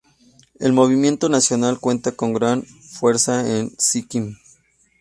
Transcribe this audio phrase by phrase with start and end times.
[0.59, 4.35] El movimiento nacional cuenta con gran fuerza en Sikkim.